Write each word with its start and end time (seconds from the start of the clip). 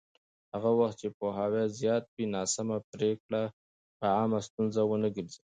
هغه 0.53 0.71
وخت 0.79 0.97
چې 1.01 1.07
پوهاوی 1.17 1.63
زیات 1.79 2.03
وي، 2.15 2.25
ناسمه 2.35 2.77
پرېکړه 2.91 3.41
به 3.97 4.07
عامه 4.17 4.39
ستونزه 4.47 4.81
ونه 4.85 5.09
ګرځي. 5.15 5.39